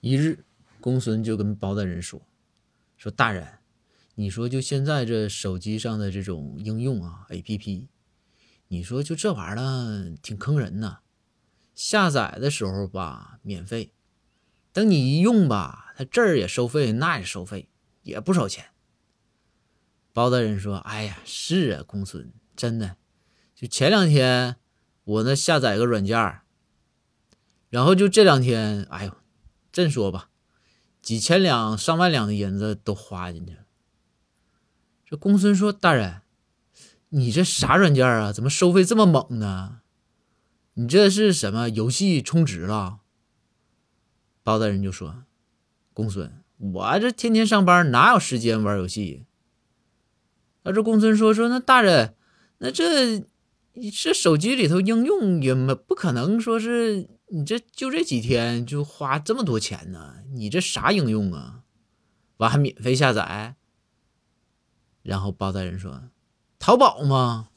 [0.00, 0.44] 一日，
[0.80, 2.22] 公孙就跟包大人说
[2.96, 3.58] ：“说大人，
[4.14, 7.86] 你说就现在这手机上的这种应用啊，APP，
[8.68, 11.00] 你说就这玩意儿挺坑人呐。
[11.74, 13.92] 下载的时候吧免费，
[14.72, 17.68] 等你一用吧，它这儿也收费，那也收费，
[18.02, 18.66] 也不少钱。”
[20.14, 22.96] 包大人说：“哎呀，是啊，公孙，真的，
[23.52, 24.56] 就前两天
[25.02, 26.40] 我那下载个软件
[27.68, 29.12] 然后就这两天，哎呦。”
[29.78, 30.28] 真说吧，
[31.00, 33.60] 几千两、上万两的银子都花进去了。
[35.06, 36.22] 这公孙说：“大人，
[37.10, 38.32] 你这啥软件啊？
[38.32, 39.82] 怎么收费这么猛呢？
[40.74, 42.98] 你这是什么游戏充值了？”
[44.42, 45.22] 包大人就说
[45.94, 49.26] ：“公孙，我这天天上班，哪有时间玩游戏？”
[50.64, 52.16] 啊，这公孙说：“说那大人，
[52.58, 53.24] 那这
[53.78, 60.14] 你这手机里头应用也没不可能说是。”你这就这几天就花这么多钱呢？
[60.32, 61.60] 你这啥应用啊？
[62.38, 63.56] 完还免费下载？
[65.02, 66.04] 然后包大人说
[66.58, 67.50] ：“淘宝吗？